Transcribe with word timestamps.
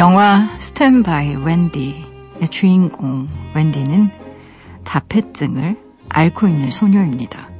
영화 0.00 0.46
스탠바이 0.58 1.36
웬디의 1.44 2.48
주인공 2.50 3.28
웬디는 3.54 4.10
자폐증을 4.82 5.76
앓고 6.08 6.48
있는 6.48 6.70
소녀입니다. 6.70 7.50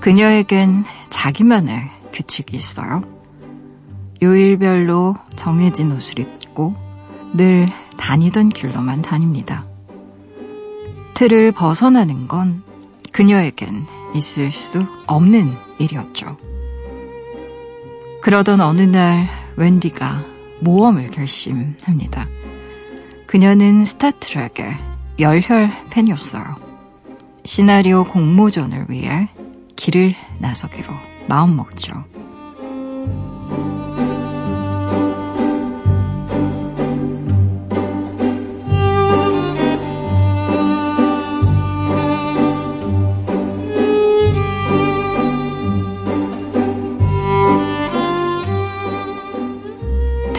그녀에겐 0.00 0.82
자기만의 1.08 1.84
규칙이 2.12 2.56
있어요. 2.56 3.04
요일별로 4.20 5.14
정해진 5.36 5.92
옷을 5.92 6.18
입고 6.18 6.74
늘 7.34 7.68
다니던 7.96 8.48
길로만 8.48 9.02
다닙니다. 9.02 9.64
틀을 11.14 11.52
벗어나는 11.52 12.26
건 12.26 12.64
그녀에겐 13.12 13.86
있을 14.16 14.50
수 14.50 14.84
없는 15.06 15.54
일이었죠. 15.78 16.36
그러던 18.22 18.60
어느 18.60 18.80
날 18.80 19.28
웬디가 19.54 20.29
모험을 20.60 21.10
결심합니다. 21.10 22.28
그녀는 23.26 23.84
스타트랙의 23.84 24.76
열혈 25.18 25.70
팬이었어요. 25.90 26.56
시나리오 27.44 28.04
공모전을 28.04 28.86
위해 28.88 29.28
길을 29.76 30.14
나서기로 30.38 30.92
마음먹죠. 31.28 32.04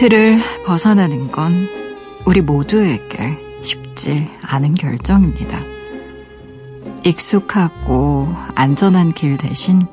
틀을 0.02 0.40
벗어나는 0.66 1.30
건 1.30 1.68
우리 2.26 2.40
모두에게 2.40 3.38
쉽지 3.62 4.28
않은 4.42 4.74
결정입니다. 4.74 5.60
익숙하고 7.04 8.26
안전한 8.56 9.12
길 9.12 9.38
대신 9.38 9.86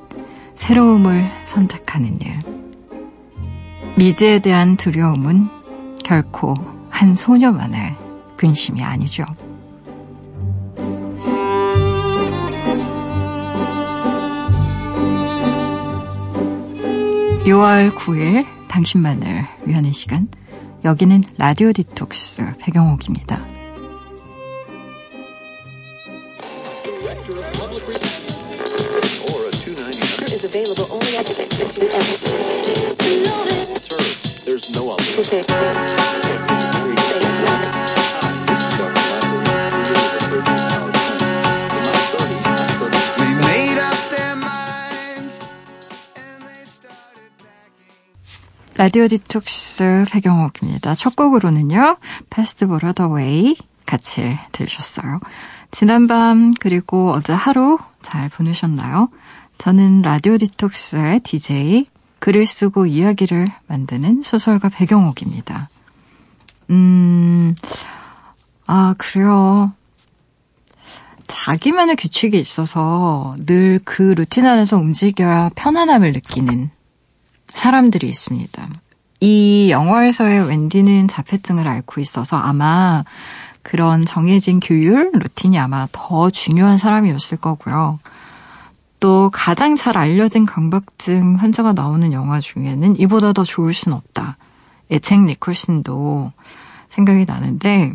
새로움을 0.56 1.30
선택하는 1.46 2.18
일. 2.22 2.40
미지에 3.98 4.40
대한 4.40 4.78
두려움은 4.78 5.48
결코 6.04 6.56
한 6.90 7.16
소녀만의 7.16 7.96
근심이 8.36 8.82
아니죠. 8.82 9.26
6월 17.46 17.92
9일 17.92 18.59
당신만을 18.70 19.44
위하는 19.66 19.92
시간. 19.92 20.30
여기는 20.86 21.24
라디오 21.38 21.74
디톡스 21.74 22.54
배경옥입니다. 22.60 23.44
라디오 48.90 49.08
디톡스 49.08 50.06
배경옥입니다. 50.10 50.96
첫 50.96 51.16
곡으로는요, 51.16 51.98
Fastball 52.32 52.84
The 52.84 53.20
Way 53.20 53.56
같이 53.86 54.36
들으셨어요. 54.52 55.20
지난밤 55.70 56.56
그리고 56.60 57.12
어제 57.12 57.32
하루 57.32 57.78
잘 58.02 58.30
보내셨나요? 58.30 59.10
저는 59.60 60.02
라디오 60.02 60.40
디톡스의 60.40 61.20
DJ, 61.20 61.86
글을 62.18 62.48
쓰고 62.48 62.88
이야기를 62.88 63.46
만드는 63.68 64.24
소설가 64.24 64.70
배경옥입니다. 64.70 65.70
음, 66.72 67.54
아, 68.66 68.96
그래요. 68.98 69.72
자기만의 71.28 71.96
규칙이 71.96 72.40
있어서 72.40 73.34
늘 73.46 73.82
그 73.86 74.02
루틴 74.02 74.48
안에서 74.48 74.78
움직여야 74.78 75.52
편안함을 75.54 76.12
느끼는 76.14 76.72
사람들이 77.50 78.08
있습니다. 78.08 78.70
이 79.22 79.68
영화에서의 79.70 80.48
웬디는 80.48 81.08
자폐증을 81.08 81.68
앓고 81.68 82.00
있어서 82.02 82.38
아마 82.38 83.04
그런 83.62 84.06
정해진 84.06 84.60
규율, 84.60 85.12
루틴이 85.14 85.60
아마 85.60 85.88
더 85.92 86.30
중요한 86.30 86.78
사람이었을 86.78 87.38
거고요. 87.38 88.00
또 89.00 89.30
가장 89.34 89.76
잘 89.76 89.98
알려진 89.98 90.46
강박증 90.46 91.36
환자가 91.36 91.74
나오는 91.74 92.12
영화 92.12 92.40
중에는 92.40 93.00
이보다 93.00 93.34
더 93.34 93.44
좋을 93.44 93.74
순 93.74 93.94
없다. 93.94 94.38
에책 94.90 95.20
니콜슨도 95.26 96.32
생각이 96.90 97.26
나는데, 97.26 97.94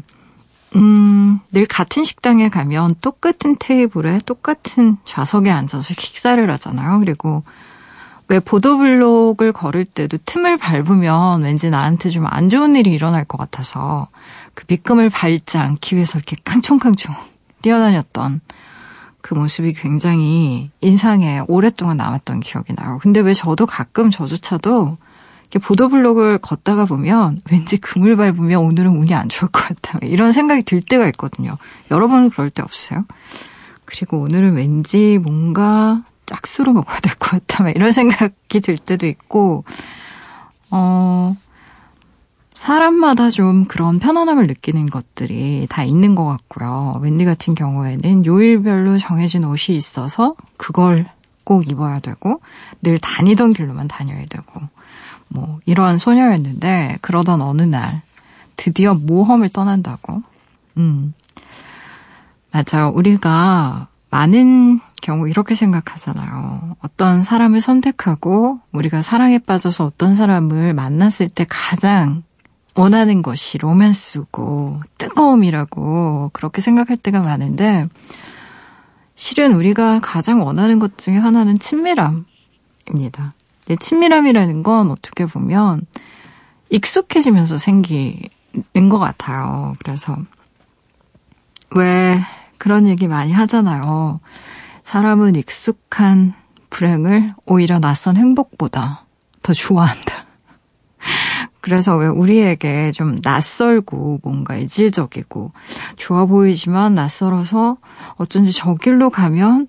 음, 0.76 1.40
늘 1.52 1.66
같은 1.66 2.04
식당에 2.04 2.48
가면 2.48 2.96
똑같은 3.00 3.56
테이블에 3.58 4.20
똑같은 4.26 4.96
좌석에 5.04 5.50
앉아서 5.50 5.94
식사를 5.94 6.50
하잖아요. 6.50 7.00
그리고 7.00 7.42
왜 8.28 8.40
보도블록을 8.40 9.52
걸을 9.52 9.84
때도 9.84 10.18
틈을 10.24 10.56
밟으면 10.56 11.42
왠지 11.42 11.68
나한테 11.68 12.10
좀 12.10 12.26
안 12.26 12.48
좋은 12.48 12.74
일이 12.74 12.90
일어날 12.90 13.24
것 13.24 13.38
같아서 13.38 14.08
그 14.54 14.64
밑금을 14.68 15.10
밟지 15.10 15.58
않기 15.58 15.96
위해서 15.96 16.18
이렇게 16.18 16.36
깡총깡총 16.44 17.14
뛰어다녔던 17.62 18.40
그 19.20 19.34
모습이 19.34 19.72
굉장히 19.74 20.70
인상에 20.80 21.42
오랫동안 21.48 21.96
남았던 21.96 22.40
기억이 22.40 22.74
나요. 22.74 22.98
근데 23.02 23.20
왜 23.20 23.32
저도 23.34 23.66
가끔 23.66 24.10
저조차도 24.10 24.98
보도블록을 25.62 26.38
걷다가 26.38 26.84
보면 26.84 27.40
왠지 27.50 27.76
금을 27.76 28.16
밟으면 28.16 28.58
오늘은 28.60 28.90
운이 28.96 29.14
안 29.14 29.28
좋을 29.28 29.50
것 29.50 29.60
같다. 29.60 29.98
이런 30.02 30.32
생각이 30.32 30.62
들 30.62 30.82
때가 30.82 31.06
있거든요. 31.08 31.58
여러분은 31.90 32.30
그럴 32.30 32.50
때 32.50 32.62
없어요? 32.62 33.04
그리고 33.84 34.18
오늘은 34.18 34.56
왠지 34.56 35.18
뭔가 35.22 36.02
짝수로 36.26 36.72
먹어야 36.72 37.00
될 37.00 37.14
것 37.16 37.46
같다. 37.46 37.70
이런 37.70 37.92
생각이 37.92 38.60
들 38.60 38.76
때도 38.76 39.06
있고, 39.06 39.64
어, 40.70 41.36
사람마다 42.54 43.30
좀 43.30 43.64
그런 43.66 43.98
편안함을 43.98 44.46
느끼는 44.46 44.88
것들이 44.88 45.66
다 45.68 45.82
있는 45.84 46.14
것 46.14 46.24
같고요. 46.24 46.98
웬디 47.02 47.24
같은 47.24 47.54
경우에는 47.54 48.24
요일별로 48.26 48.98
정해진 48.98 49.44
옷이 49.44 49.76
있어서 49.76 50.34
그걸 50.56 51.06
꼭 51.44 51.68
입어야 51.68 51.98
되고, 52.00 52.40
늘 52.82 52.98
다니던 52.98 53.52
길로만 53.52 53.88
다녀야 53.88 54.24
되고, 54.26 54.62
뭐, 55.28 55.58
이런 55.66 55.98
소녀였는데, 55.98 56.98
그러던 57.02 57.42
어느 57.42 57.62
날, 57.62 58.02
드디어 58.56 58.94
모험을 58.94 59.48
떠난다고. 59.48 60.22
음. 60.78 61.12
맞아요. 62.52 62.90
우리가 62.94 63.88
많은 64.14 64.78
경우 65.02 65.28
이렇게 65.28 65.56
생각하잖아요. 65.56 66.76
어떤 66.80 67.24
사람을 67.24 67.60
선택하고 67.60 68.60
우리가 68.70 69.02
사랑에 69.02 69.40
빠져서 69.40 69.86
어떤 69.86 70.14
사람을 70.14 70.72
만났을 70.72 71.28
때 71.28 71.44
가장 71.48 72.22
원하는 72.76 73.22
것이 73.22 73.58
로맨스고 73.58 74.82
뜨거움이라고 74.98 76.30
그렇게 76.32 76.60
생각할 76.60 76.96
때가 76.96 77.22
많은데 77.22 77.88
실은 79.16 79.52
우리가 79.52 79.98
가장 79.98 80.46
원하는 80.46 80.78
것 80.78 80.96
중에 80.96 81.16
하나는 81.16 81.58
친밀함입니다. 81.58 82.24
근데 83.66 83.76
친밀함이라는 83.80 84.62
건 84.62 84.92
어떻게 84.92 85.26
보면 85.26 85.86
익숙해지면서 86.70 87.56
생기는 87.56 88.28
것 88.88 89.00
같아요. 89.00 89.74
그래서 89.80 90.16
왜 91.74 92.20
그런 92.58 92.86
얘기 92.86 93.08
많이 93.08 93.32
하잖아요. 93.32 94.20
사람은 94.84 95.36
익숙한 95.36 96.34
불행을 96.70 97.34
오히려 97.46 97.78
낯선 97.78 98.16
행복보다 98.16 99.06
더 99.42 99.52
좋아한다. 99.52 100.26
그래서 101.60 101.96
왜 101.96 102.06
우리에게 102.08 102.90
좀 102.92 103.18
낯설고 103.22 104.20
뭔가 104.22 104.56
이질적이고 104.56 105.52
좋아 105.96 106.26
보이지만 106.26 106.94
낯설어서 106.94 107.76
어쩐지 108.16 108.52
저 108.52 108.74
길로 108.74 109.10
가면 109.10 109.68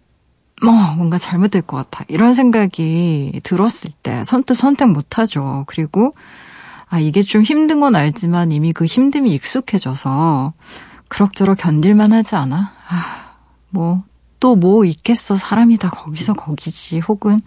뭐 0.64 0.74
뭔가 0.96 1.18
잘못될 1.18 1.62
것 1.64 1.78
같아. 1.78 2.06
이런 2.08 2.34
생각이 2.34 3.42
들었을 3.44 3.92
때 4.04 4.24
선뜻 4.24 4.58
선택 4.58 4.90
못 4.90 5.18
하죠. 5.20 5.64
그리고 5.68 6.14
아, 6.88 7.00
이게 7.00 7.22
좀 7.22 7.42
힘든 7.44 7.80
건 7.80 7.96
알지만 7.96 8.52
이미 8.52 8.72
그 8.72 8.86
힘듦이 8.86 9.28
익숙해져서 9.32 10.54
그럭저럭 11.08 11.58
견딜만 11.58 12.14
하지 12.14 12.36
않아? 12.36 12.72
아, 12.88 13.34
뭐, 13.70 14.04
또 14.40 14.56
뭐 14.56 14.86
있겠어. 14.86 15.36
사람이 15.36 15.78
다 15.78 15.90
거기서 15.90 16.34
거기지. 16.34 17.00
혹은 17.00 17.40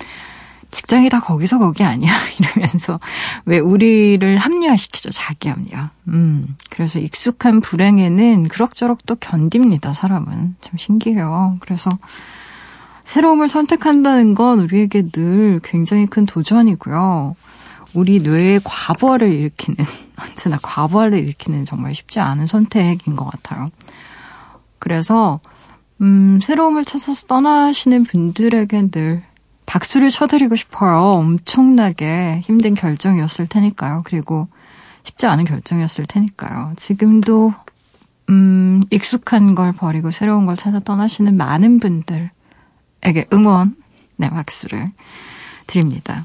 직장이 0.70 1.08
다 1.08 1.20
거기서 1.20 1.58
거기 1.58 1.84
아니야? 1.84 2.12
이러면서 2.38 2.98
왜 3.46 3.58
우리를 3.58 4.36
합리화시키죠. 4.36 5.10
자기 5.10 5.48
합리화. 5.48 5.90
음. 6.08 6.56
그래서 6.70 6.98
익숙한 6.98 7.60
불행에는 7.60 8.48
그럭저럭 8.48 9.06
또 9.06 9.14
견딥니다. 9.14 9.92
사람은. 9.92 10.56
참 10.60 10.72
신기해요. 10.76 11.56
그래서 11.60 11.90
새로움을 13.04 13.48
선택한다는 13.48 14.34
건 14.34 14.60
우리에게 14.60 15.08
늘 15.10 15.60
굉장히 15.64 16.06
큰 16.06 16.26
도전이고요. 16.26 17.36
우리 17.94 18.18
뇌의 18.18 18.60
과부하를 18.64 19.34
일으키는, 19.34 19.78
언제나 20.20 20.58
과부하를 20.60 21.18
일으키는 21.20 21.64
정말 21.64 21.94
쉽지 21.94 22.20
않은 22.20 22.46
선택인 22.46 23.16
것 23.16 23.24
같아요. 23.24 23.70
그래서, 24.78 25.40
음, 26.00 26.38
새로움을 26.40 26.84
찾아서 26.84 27.26
떠나시는 27.26 28.04
분들에게 28.04 28.90
늘 28.90 29.22
박수를 29.66 30.10
쳐드리고 30.10 30.56
싶어요. 30.56 30.98
엄청나게 30.98 32.40
힘든 32.42 32.74
결정이었을 32.74 33.48
테니까요. 33.48 34.02
그리고 34.04 34.48
쉽지 35.04 35.26
않은 35.26 35.44
결정이었을 35.44 36.06
테니까요. 36.06 36.72
지금도, 36.76 37.52
음, 38.30 38.82
익숙한 38.90 39.54
걸 39.54 39.72
버리고 39.72 40.10
새로운 40.10 40.46
걸 40.46 40.56
찾아 40.56 40.80
떠나시는 40.80 41.36
많은 41.36 41.80
분들에게 41.80 42.30
응원, 43.32 43.76
네, 44.16 44.28
박수를 44.28 44.90
드립니다. 45.66 46.24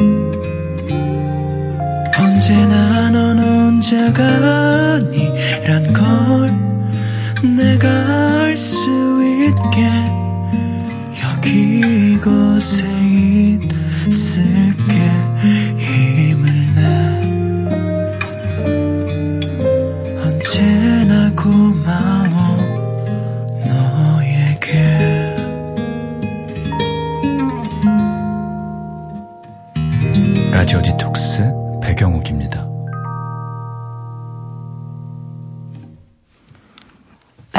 언제나 2.41 3.11
넌 3.11 3.37
혼자가 3.37 4.95
아니란 4.95 5.93
걸 5.93 7.55
내가 7.55 7.87
알 8.41 8.57
수 8.57 8.89
있게 9.23 9.87
여기 11.23 12.13
이곳에 12.15 12.87
있을게 14.07 14.95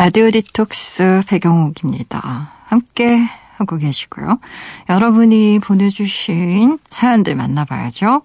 라디오 0.04 0.32
디톡스 0.32 1.22
배경옥입니다. 1.28 2.50
함께 2.64 3.18
하고 3.56 3.76
계시고요. 3.76 4.40
여러분이 4.88 5.60
보내주신 5.60 6.80
사연들 6.90 7.36
만나봐야죠. 7.36 8.22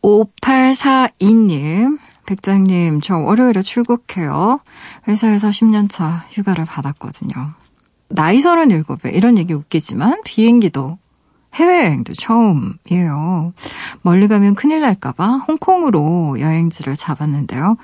5842님, 0.00 1.98
백장님, 2.24 3.02
저 3.02 3.18
월요일에 3.18 3.60
출국해요. 3.60 4.60
회사에서 5.06 5.50
10년차 5.50 6.22
휴가를 6.30 6.64
받았거든요. 6.64 7.50
나이 8.08 8.38
37에 8.38 9.14
이런 9.14 9.36
얘기 9.36 9.52
웃기지만 9.52 10.22
비행기도 10.24 10.96
해외여행도 11.56 12.14
처음이에요. 12.14 13.52
멀리 14.00 14.26
가면 14.26 14.54
큰일 14.54 14.80
날까봐 14.80 15.36
홍콩으로 15.48 16.40
여행지를 16.40 16.96
잡았는데요. 16.96 17.76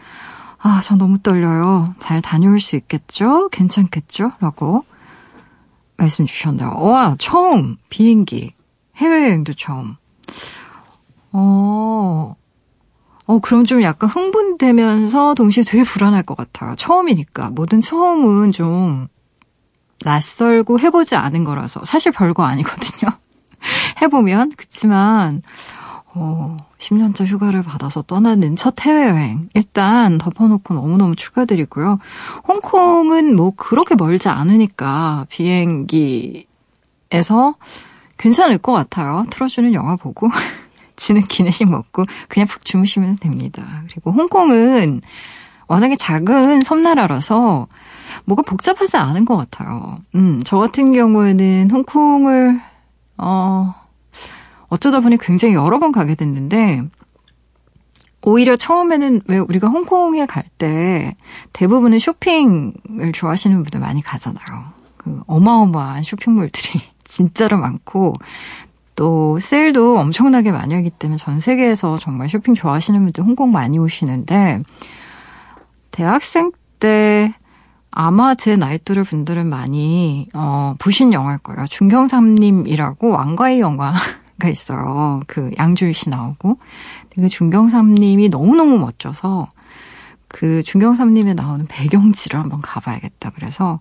아, 0.68 0.80
저 0.82 0.96
너무 0.96 1.20
떨려요. 1.20 1.94
잘 2.00 2.20
다녀올 2.20 2.58
수 2.58 2.74
있겠죠? 2.74 3.48
괜찮겠죠? 3.50 4.32
라고 4.40 4.84
말씀 5.96 6.26
주셨네요. 6.26 6.74
와, 6.80 7.14
처음! 7.20 7.76
비행기. 7.88 8.52
해외여행도 8.96 9.52
처음. 9.52 9.94
어, 11.30 12.34
어, 13.26 13.38
그럼 13.38 13.62
좀 13.62 13.80
약간 13.82 14.10
흥분되면서 14.10 15.34
동시에 15.34 15.62
되게 15.62 15.84
불안할 15.84 16.24
것 16.24 16.36
같아요. 16.36 16.74
처음이니까. 16.74 17.50
모든 17.50 17.80
처음은 17.80 18.50
좀 18.50 19.06
낯설고 20.04 20.80
해보지 20.80 21.14
않은 21.14 21.44
거라서. 21.44 21.84
사실 21.84 22.10
별거 22.10 22.42
아니거든요. 22.42 23.12
해보면. 24.02 24.50
그치만, 24.56 25.42
어, 26.18 26.56
10년차 26.78 27.26
휴가를 27.26 27.62
받아서 27.62 28.00
떠나는 28.00 28.56
첫 28.56 28.80
해외여행. 28.80 29.50
일단 29.52 30.16
덮어놓고 30.16 30.72
너무너무 30.72 31.14
축하드리고요. 31.14 31.98
홍콩은 32.48 33.36
뭐 33.36 33.52
그렇게 33.54 33.94
멀지 33.94 34.30
않으니까 34.30 35.26
비행기에서 35.28 36.46
괜찮을 38.16 38.56
것 38.58 38.72
같아요. 38.72 39.24
틀어주는 39.30 39.74
영화 39.74 39.96
보고. 39.96 40.28
지는 40.96 41.20
기내식 41.20 41.68
먹고 41.68 42.06
그냥 42.28 42.46
푹 42.46 42.64
주무시면 42.64 43.18
됩니다. 43.18 43.82
그리고 43.90 44.12
홍콩은 44.12 45.02
워낙에 45.68 45.96
작은 45.96 46.62
섬나라라서 46.62 47.66
뭐가 48.24 48.42
복잡하지 48.42 48.96
않은 48.96 49.26
것 49.26 49.36
같아요. 49.36 49.98
음, 50.14 50.40
저 50.44 50.56
같은 50.56 50.94
경우에는 50.94 51.70
홍콩을 51.70 52.58
어, 53.18 53.74
어쩌다 54.68 55.00
보니 55.00 55.16
굉장히 55.18 55.54
여러 55.54 55.78
번 55.78 55.92
가게 55.92 56.14
됐는데, 56.14 56.82
오히려 58.22 58.56
처음에는 58.56 59.22
왜 59.26 59.38
우리가 59.38 59.68
홍콩에 59.68 60.26
갈 60.26 60.44
때 60.58 61.14
대부분은 61.52 61.98
쇼핑을 61.98 63.12
좋아하시는 63.12 63.62
분들 63.62 63.78
많이 63.78 64.02
가잖아요. 64.02 64.44
그 64.96 65.20
어마어마한 65.26 66.02
쇼핑몰들이 66.02 66.80
진짜로 67.04 67.58
많고, 67.58 68.14
또 68.96 69.38
세일도 69.38 69.98
엄청나게 69.98 70.50
많이 70.52 70.74
하기 70.74 70.90
때문에 70.90 71.18
전 71.18 71.38
세계에서 71.40 71.98
정말 71.98 72.28
쇼핑 72.30 72.54
좋아하시는 72.54 73.02
분들 73.04 73.22
홍콩 73.22 73.52
많이 73.52 73.78
오시는데, 73.78 74.62
대학생 75.90 76.50
때 76.80 77.34
아마 77.90 78.34
제 78.34 78.56
나이 78.56 78.78
또래 78.78 79.02
분들은 79.02 79.46
많이 79.46 80.28
어, 80.34 80.74
보신 80.78 81.12
영화일 81.12 81.38
거예요. 81.38 81.66
중경삼님이라고 81.68 83.10
왕가의 83.10 83.60
영화 83.60 83.92
가 84.38 84.48
있어요. 84.48 85.22
그 85.26 85.50
양주일 85.58 85.94
씨 85.94 86.10
나오고 86.10 86.58
그 87.14 87.28
중경삼님이 87.28 88.28
너무너무 88.28 88.78
멋져서 88.78 89.48
그 90.28 90.62
중경삼님에 90.62 91.34
나오는 91.34 91.66
배경지를 91.66 92.38
한번 92.38 92.60
가봐야겠다. 92.60 93.30
그래서 93.34 93.80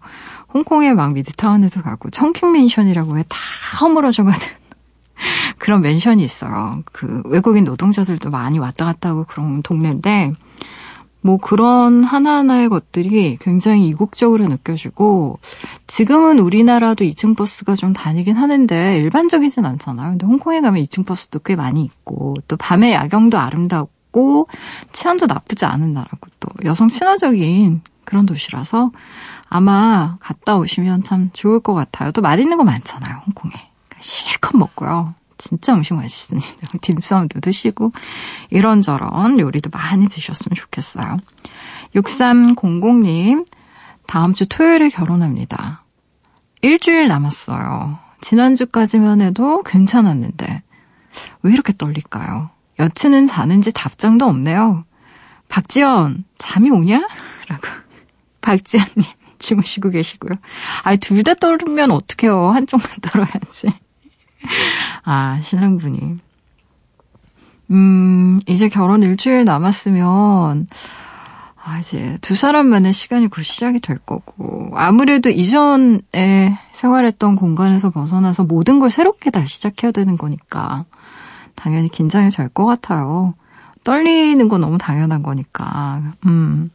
홍콩의 0.53 0.93
막 0.95 1.11
미드타운에도 1.13 1.81
가고 1.81 2.09
청킹 2.09 2.53
맨션이라고 2.53 3.13
왜 3.13 3.23
다 3.23 3.37
허물어져가는 3.81 4.39
그런 5.59 5.81
맨션이 5.81 6.23
있어요. 6.23 6.81
그 6.93 7.21
외국인 7.25 7.65
노동자들도 7.65 8.29
많이 8.29 8.59
왔다 8.59 8.85
갔다 8.85 9.09
하고 9.09 9.25
그런 9.25 9.61
동네인데 9.61 10.33
뭐 11.25 11.37
그런 11.37 12.03
하나하나의 12.03 12.69
것들이 12.69 13.37
굉장히 13.41 13.87
이국적으로 13.87 14.47
느껴지고 14.47 15.39
지금은 15.87 16.37
우리나라도 16.37 17.03
2층 17.03 17.35
버스가 17.35 17.73
좀 17.73 17.93
다니긴 17.93 18.35
하는데 18.35 18.99
일반적이진 18.99 19.65
않잖아요. 19.65 20.11
근데 20.11 20.27
홍콩에 20.27 20.61
가면 20.61 20.83
2층 20.83 21.03
버스도 21.03 21.39
꽤 21.39 21.55
많이 21.55 21.83
있고 21.83 22.35
또 22.47 22.57
밤에 22.57 22.93
야경도 22.93 23.39
아름답고 23.39 24.49
치안도 24.91 25.25
나쁘지 25.25 25.65
않은 25.65 25.95
나라고 25.95 26.27
또 26.39 26.49
여성 26.63 26.89
친화적인 26.89 27.81
그런 28.03 28.27
도시라서 28.27 28.91
아마 29.49 30.17
갔다 30.19 30.57
오시면 30.57 31.01
참 31.05 31.31
좋을 31.33 31.59
것 31.59 31.73
같아요. 31.73 32.11
또 32.11 32.21
맛있는 32.21 32.55
거 32.55 32.63
많잖아요, 32.63 33.21
홍콩에. 33.25 33.53
실컷 33.99 34.55
먹고요. 34.57 35.15
진짜 35.47 35.75
음식 35.75 35.93
맛있습니다. 35.93 36.47
딤섬도 36.81 37.39
드시고 37.39 37.91
이런저런 38.49 39.39
요리도 39.39 39.69
많이 39.71 40.07
드셨으면 40.07 40.55
좋겠어요. 40.55 41.19
6300님, 41.95 43.45
다음 44.07 44.33
주 44.33 44.47
토요일에 44.47 44.89
결혼합니다. 44.89 45.83
일주일 46.63 47.07
남았어요. 47.07 47.99
지난주까지만 48.21 49.21
해도 49.21 49.61
괜찮았는데 49.61 50.63
왜 51.43 51.53
이렇게 51.53 51.73
떨릴까요? 51.77 52.49
여친은 52.79 53.27
자는지 53.27 53.71
답장도 53.71 54.25
없네요. 54.25 54.83
박지연, 55.47 56.25
잠이 56.39 56.71
오냐? 56.71 57.07
라고. 57.47 57.67
박지연님, 58.41 59.03
주무시고 59.37 59.91
계시고요. 59.91 60.39
아니, 60.83 60.97
둘 60.97 61.23
다 61.23 61.35
떨면 61.35 61.91
어떡해요. 61.91 62.49
한쪽만 62.49 62.87
떨어야지. 63.01 63.71
아, 65.03 65.39
신랑분이. 65.43 66.17
음, 67.71 68.39
이제 68.47 68.69
결혼 68.69 69.01
일주일 69.03 69.43
남았으면, 69.45 70.67
아, 71.63 71.79
이제 71.79 72.17
두 72.21 72.35
사람만의 72.35 72.93
시간이 72.93 73.27
곧 73.27 73.41
시작이 73.41 73.79
될 73.79 73.97
거고, 73.97 74.69
아무래도 74.75 75.29
이전에 75.29 76.57
생활했던 76.73 77.35
공간에서 77.35 77.89
벗어나서 77.89 78.43
모든 78.43 78.79
걸 78.79 78.91
새롭게 78.91 79.31
다시 79.31 79.55
시작해야 79.55 79.91
되는 79.91 80.17
거니까, 80.17 80.85
당연히 81.55 81.89
긴장이 81.89 82.29
될 82.29 82.49
것 82.49 82.65
같아요. 82.65 83.33
떨리는 83.85 84.47
건 84.49 84.59
너무 84.61 84.77
당연한 84.77 85.23
거니까, 85.23 86.01
음, 86.25 86.69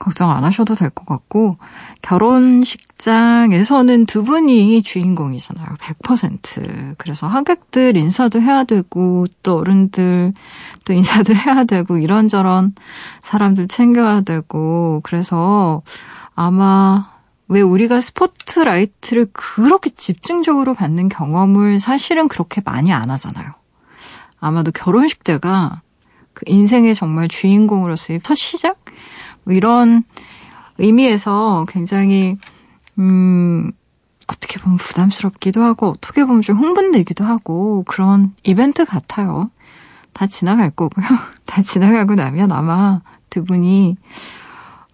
걱정 0.00 0.32
안 0.32 0.42
하셔도 0.44 0.74
될 0.74 0.90
것 0.90 1.06
같고, 1.06 1.58
결혼식장에서는 2.02 4.06
두 4.06 4.24
분이 4.24 4.82
주인공이잖아요. 4.82 5.76
100%. 5.78 6.94
그래서 6.98 7.28
하객들 7.28 7.96
인사도 7.96 8.40
해야 8.40 8.64
되고, 8.64 9.26
또 9.42 9.58
어른들 9.58 10.32
또 10.84 10.92
인사도 10.92 11.34
해야 11.36 11.62
되고, 11.64 11.98
이런저런 11.98 12.74
사람들 13.20 13.68
챙겨야 13.68 14.22
되고, 14.22 15.00
그래서 15.04 15.82
아마 16.34 17.12
왜 17.46 17.60
우리가 17.60 18.00
스포트라이트를 18.00 19.26
그렇게 19.34 19.90
집중적으로 19.90 20.72
받는 20.72 21.10
경험을 21.10 21.78
사실은 21.78 22.26
그렇게 22.26 22.62
많이 22.64 22.90
안 22.92 23.10
하잖아요. 23.10 23.52
아마도 24.40 24.70
결혼식 24.72 25.24
때가 25.24 25.82
그 26.34 26.44
인생의 26.46 26.94
정말 26.94 27.28
주인공으로서의 27.28 28.20
첫 28.22 28.34
시작? 28.34 28.78
뭐 29.44 29.54
이런 29.54 30.02
의미에서 30.78 31.66
굉장히, 31.68 32.36
음, 32.98 33.70
어떻게 34.26 34.58
보면 34.58 34.78
부담스럽기도 34.78 35.62
하고, 35.62 35.90
어떻게 35.90 36.24
보면 36.24 36.42
좀 36.42 36.56
흥분되기도 36.58 37.24
하고, 37.24 37.84
그런 37.84 38.34
이벤트 38.42 38.84
같아요. 38.84 39.50
다 40.12 40.26
지나갈 40.26 40.70
거고요. 40.70 41.04
다 41.46 41.62
지나가고 41.62 42.14
나면 42.14 42.50
아마 42.52 43.00
두 43.30 43.44
분이, 43.44 43.96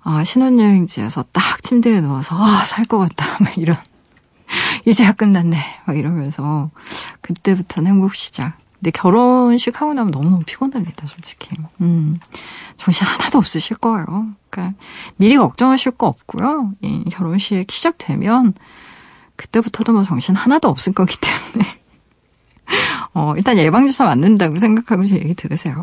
아, 0.03 0.25
신혼여행지에서 0.25 1.25
딱 1.33 1.63
침대에 1.63 2.01
누워서, 2.01 2.37
아, 2.37 2.65
살 2.67 2.85
것 2.87 2.99
같다. 2.99 3.27
막 3.43 3.57
이런. 3.57 3.77
이제야 4.87 5.13
끝났네. 5.13 5.57
막 5.87 5.97
이러면서, 5.97 6.71
그때부터는 7.21 7.93
행복 7.93 8.15
시작. 8.17 8.55
근데 8.81 8.91
결혼식 8.91 9.81
하고 9.81 9.93
나면 9.93 10.11
너무너무 10.11 10.43
피곤합니다, 10.45 11.07
솔직히. 11.07 11.51
음, 11.83 12.19
정신 12.77 13.07
하나도 13.07 13.39
없으실 13.39 13.77
거예요. 13.77 14.29
그러니까 14.49 14.77
미리 15.17 15.37
걱정하실 15.37 15.93
거 15.93 16.07
없고요. 16.07 16.73
이 16.81 17.05
결혼식 17.11 17.71
시작되면 17.71 18.55
그때부터도 19.37 19.93
뭐 19.93 20.05
정신 20.05 20.35
하나도 20.35 20.69
없을 20.69 20.95
거기 20.95 21.15
때문에 21.21 21.79
어, 23.13 23.35
일단 23.37 23.59
예방주사 23.59 24.05
맞는다고 24.05 24.59
생각하고 24.59 25.05
제 25.05 25.17
얘기 25.17 25.35
들으세요. 25.35 25.83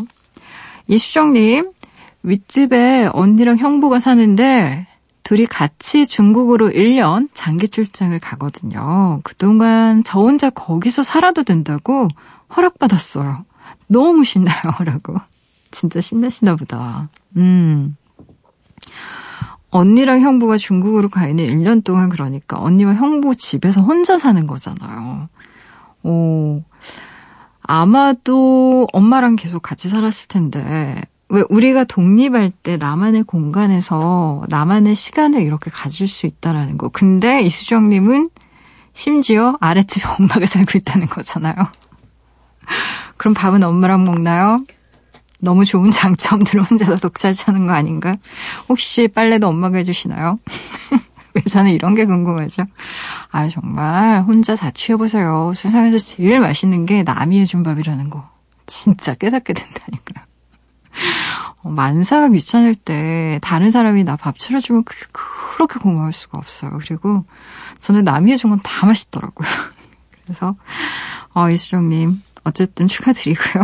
이수정님, 0.88 1.72
윗집에 2.24 3.10
언니랑 3.14 3.58
형부가 3.58 4.00
사는데 4.00 4.88
둘이 5.28 5.46
같이 5.46 6.08
중국으로 6.08 6.70
1년 6.70 7.28
장기 7.34 7.68
출장을 7.68 8.18
가거든요. 8.18 9.20
그동안 9.24 10.06
저 10.06 10.22
혼자 10.22 10.50
거기서 10.50 11.04
살아도 11.04 11.44
된다고 11.44 12.08
허락받았어요. 12.56 13.44
너무 13.88 14.24
신나요, 14.24 14.56
라고. 14.86 15.18
진짜 15.72 16.00
신나시나 16.00 16.56
보다. 16.56 17.10
음. 17.36 17.98
언니랑 19.70 20.22
형부가 20.22 20.56
중국으로 20.56 21.10
가 21.10 21.28
있는 21.28 21.46
1년 21.46 21.84
동안 21.84 22.08
그러니까 22.08 22.62
언니와 22.62 22.94
형부 22.94 23.36
집에서 23.36 23.82
혼자 23.82 24.18
사는 24.18 24.48
거잖아요. 24.48 25.28
오. 26.04 26.64
아마도 27.64 28.88
엄마랑 28.94 29.36
계속 29.36 29.62
같이 29.62 29.90
살았을 29.90 30.30
텐데, 30.30 31.02
왜 31.30 31.44
우리가 31.50 31.84
독립할 31.84 32.52
때 32.52 32.78
나만의 32.78 33.24
공간에서 33.24 34.46
나만의 34.50 34.96
시간을 34.96 35.42
이렇게 35.42 35.70
가질 35.70 36.08
수 36.08 36.26
있다라는 36.26 36.78
거. 36.78 36.90
근데 36.90 37.42
이수정님은 37.42 38.30
심지어 38.94 39.58
아랫집에 39.60 40.08
엄마가 40.20 40.46
살고 40.46 40.78
있다는 40.78 41.08
거잖아요. 41.08 41.56
그럼 43.18 43.34
밥은 43.34 43.64
엄마랑 43.64 44.06
먹나요? 44.06 44.64
너무 45.40 45.66
좋은 45.66 45.92
장점들 45.92 46.64
혼자서 46.64 46.96
독차지하는 46.96 47.68
거 47.68 47.74
아닌가? 47.74 48.16
혹시 48.70 49.08
빨래도 49.08 49.48
엄마가 49.48 49.78
해주시나요? 49.78 50.40
왜 51.36 51.42
저는 51.44 51.72
이런 51.72 51.94
게 51.94 52.06
궁금하죠? 52.06 52.64
아, 53.30 53.48
정말 53.48 54.24
혼자 54.24 54.56
자취해보세요. 54.56 55.52
세상에서 55.54 56.00
제일 56.00 56.40
맛있는 56.40 56.88
게 56.88 57.04
남이 57.04 57.40
해준 57.40 57.62
밥이라는 57.62 58.10
거. 58.10 58.28
진짜 58.66 59.14
깨닫게 59.14 59.54
된다니까. 59.54 60.22
어, 60.22 60.37
만사가 61.64 62.30
귀찮을 62.30 62.76
때 62.76 63.40
다른 63.42 63.72
사람이 63.72 64.04
나 64.04 64.16
밥 64.16 64.40
차려주면 64.40 64.84
그게 64.84 65.06
그렇게 65.12 65.80
고마울 65.80 66.14
수가 66.14 66.38
없어요. 66.38 66.78
그리고 66.80 67.26
저는 67.80 68.04
남이 68.04 68.32
해준 68.32 68.50
건 68.50 68.60
다 68.64 68.86
맛있더라고요. 68.86 69.48
그래서 70.24 70.56
어, 71.34 71.50
이수정님 71.50 72.22
어쨌든 72.44 72.88
축하드리고요. 72.88 73.64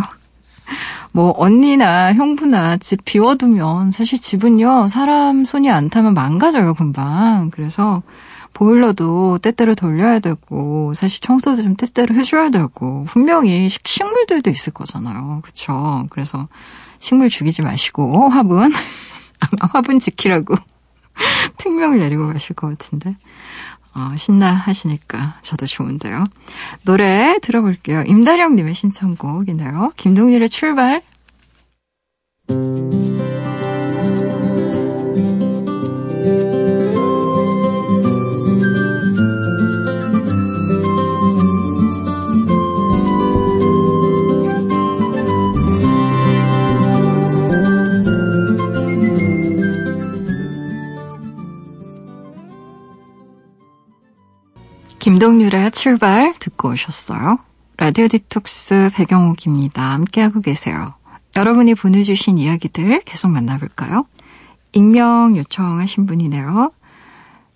뭐 1.11 1.33
언니나 1.37 2.13
형부나 2.13 2.77
집 2.77 3.05
비워두면 3.05 3.91
사실 3.91 4.19
집은요 4.19 4.87
사람 4.87 5.45
손이 5.45 5.69
안 5.69 5.89
타면 5.89 6.13
망가져요 6.13 6.73
금방. 6.73 7.49
그래서 7.51 8.01
보일러도 8.53 9.39
때때로 9.39 9.75
돌려야 9.75 10.19
되고 10.19 10.93
사실 10.93 11.21
청소도 11.21 11.63
좀 11.63 11.75
때때로 11.75 12.15
해줘야 12.15 12.49
되고 12.49 13.05
분명히 13.05 13.69
식물들도 13.69 14.49
있을 14.49 14.73
거잖아요. 14.73 15.41
그렇죠? 15.41 16.05
그래서 16.09 16.47
식물 16.99 17.29
죽이지 17.29 17.61
마시고 17.61 18.29
화분 18.29 18.71
아마 19.39 19.71
화분 19.71 19.99
지키라고 19.99 20.55
특명을 21.57 21.99
내리고 21.99 22.27
가실 22.27 22.55
것 22.55 22.69
같은데 22.69 23.15
어, 23.95 24.15
신나 24.17 24.53
하시니까 24.53 25.37
저도 25.41 25.65
좋은데요. 25.65 26.23
노래 26.83 27.37
들어볼게요. 27.41 28.03
임다령님의 28.07 28.73
신청곡이네요. 28.73 29.93
김동률의 29.97 30.49
출발. 30.49 31.01
김동률의 55.03 55.71
출발 55.71 56.33
듣고 56.39 56.69
오셨어요. 56.69 57.37
라디오 57.75 58.07
디톡스 58.07 58.91
배경옥입니다. 58.95 59.81
함께하고 59.91 60.39
계세요. 60.39 60.93
여러분이 61.35 61.75
보내주신 61.75 62.37
이야기들 62.37 63.01
계속 63.01 63.27
만나볼까요? 63.27 64.05
익명 64.71 65.35
요청하신 65.35 66.05
분이네요. 66.05 66.71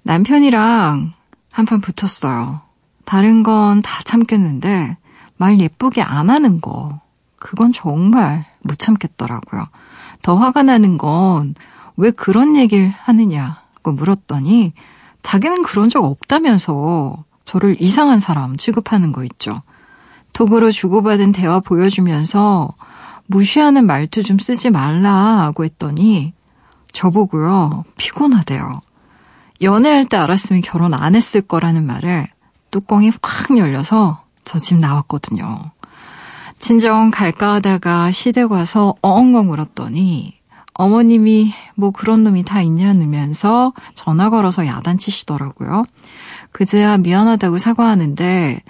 남편이랑 0.04 1.14
한판 1.50 1.80
붙었어요. 1.80 2.60
다른 3.06 3.44
건 3.44 3.82
다 3.82 4.04
참겠는데 4.04 4.98
말 5.38 5.58
예쁘게 5.58 6.02
안 6.02 6.30
하는 6.30 6.60
거 6.60 7.00
그건 7.38 7.72
정말 7.72 8.44
못 8.60 8.78
참겠더라고요. 8.78 9.68
더 10.22 10.36
화가 10.36 10.64
나는 10.64 10.98
건 10.98 11.56
왜 11.96 12.12
그런 12.12 12.58
얘기를 12.58 12.90
하느냐고 12.90 13.94
물었더니 13.94 14.74
자기는 15.24 15.64
그런 15.64 15.88
적 15.88 16.04
없다면서 16.04 17.24
저를 17.48 17.78
이상한 17.80 18.20
사람 18.20 18.58
취급하는 18.58 19.12
거 19.14 19.24
있죠. 19.24 19.62
톡으로 20.34 20.70
주고받은 20.70 21.32
대화 21.32 21.60
보여주면서 21.62 22.74
무시하는 23.26 23.88
말투 23.88 24.22
좀 24.22 24.38
쓰지 24.38 24.70
말라고 24.70 25.64
했더니 25.64 26.34
저보고요. 26.92 27.86
피곤하대요. 27.98 28.82
연애할 29.62 30.06
때 30.06 30.18
알았으면 30.18 30.62
결혼 30.62 30.94
안 30.94 31.16
했을 31.16 31.42
거라는 31.42 31.86
말에 31.88 32.30
뚜껑이 32.70 33.12
확 33.22 33.58
열려서 33.58 34.24
저 34.44 34.60
집 34.60 34.78
나왔거든요. 34.78 35.72
친정 36.60 37.12
갈까 37.12 37.54
하다가 37.54 38.12
시댁 38.12 38.52
와서 38.52 38.96
엉엉 39.02 39.52
울었더니 39.52 40.38
어머님이 40.74 41.54
뭐 41.76 41.92
그런 41.92 42.24
놈이 42.24 42.44
다 42.44 42.62
있냐면서 42.62 43.74
전화 43.96 44.30
걸어서 44.30 44.68
야단치시더라고요. 44.68 45.86
그제야 46.52 46.98
미안하다고 46.98 47.58
사과하는데 47.58 48.62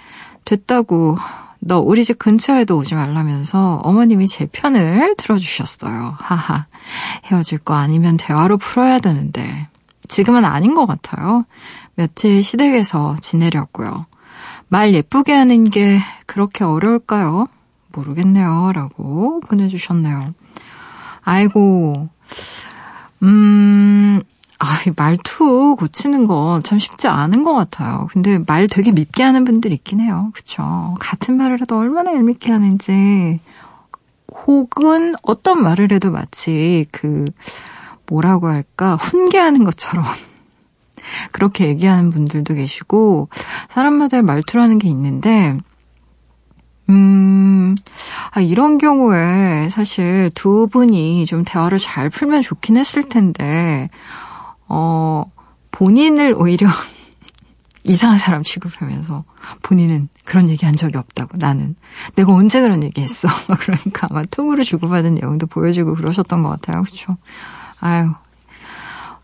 됐다고 0.44 1.18
너 1.60 1.80
우리 1.80 2.04
집 2.04 2.18
근처에도 2.18 2.76
오지 2.76 2.94
말라면서 2.94 3.80
어머님이 3.82 4.28
제 4.28 4.46
편을 4.46 5.14
들어주셨어요. 5.16 6.16
하하. 6.18 6.66
헤어질 7.26 7.58
거 7.58 7.74
아니면 7.74 8.16
대화로 8.16 8.58
풀어야 8.58 8.98
되는데. 8.98 9.68
지금은 10.08 10.44
아닌 10.44 10.74
것 10.74 10.86
같아요. 10.86 11.44
며칠 11.94 12.42
시댁에서 12.42 13.16
지내려고요. 13.20 14.06
말 14.68 14.94
예쁘게 14.94 15.32
하는 15.32 15.64
게 15.64 15.98
그렇게 16.26 16.64
어려울까요? 16.64 17.48
모르겠네요. 17.92 18.72
라고 18.72 19.40
보내주셨네요. 19.40 20.34
아이고, 21.22 22.08
음, 23.22 24.22
아, 24.60 24.80
말투 24.96 25.76
고치는 25.78 26.26
거 26.26 26.60
참 26.64 26.78
쉽지 26.78 27.06
않은 27.08 27.44
것 27.44 27.54
같아요. 27.54 28.08
근데 28.12 28.38
말 28.46 28.66
되게 28.66 28.90
밉게 28.92 29.22
하는 29.22 29.44
분들 29.44 29.72
있긴 29.72 30.00
해요. 30.00 30.30
그쵸? 30.34 30.94
같은 31.00 31.36
말을 31.36 31.60
해도 31.60 31.78
얼마나 31.78 32.12
얄밉게 32.12 32.50
하는지, 32.50 33.40
혹은 34.46 35.14
어떤 35.22 35.62
말을 35.62 35.92
해도 35.92 36.10
마치 36.10 36.86
그, 36.90 37.26
뭐라고 38.08 38.48
할까, 38.48 38.96
훈계하는 38.96 39.64
것처럼 39.64 40.04
그렇게 41.32 41.66
얘기하는 41.68 42.10
분들도 42.10 42.54
계시고, 42.54 43.28
사람마다의 43.68 44.22
말투라는 44.24 44.78
게 44.78 44.88
있는데, 44.88 45.56
음, 46.90 47.74
아, 48.30 48.40
이런 48.40 48.78
경우에 48.78 49.68
사실 49.70 50.30
두 50.34 50.68
분이 50.70 51.26
좀 51.26 51.44
대화를 51.44 51.78
잘 51.78 52.08
풀면 52.10 52.42
좋긴 52.42 52.76
했을 52.76 53.08
텐데, 53.08 53.90
어, 54.68 55.30
본인을 55.70 56.34
오히려 56.36 56.68
이상한 57.84 58.18
사람 58.18 58.42
취급하면서 58.42 59.24
본인은 59.62 60.08
그런 60.24 60.48
얘기 60.48 60.66
한 60.66 60.76
적이 60.76 60.98
없다고 60.98 61.38
나는. 61.38 61.74
내가 62.14 62.32
언제 62.32 62.60
그런 62.60 62.84
얘기 62.84 63.00
했어? 63.00 63.28
그러니까 63.58 64.08
아마 64.10 64.22
톡으로 64.24 64.62
주고받은 64.62 65.14
내용도 65.14 65.46
보여주고 65.46 65.94
그러셨던 65.94 66.42
것 66.42 66.50
같아요. 66.50 66.82
그렇죠 66.82 67.16
아유. 67.80 68.12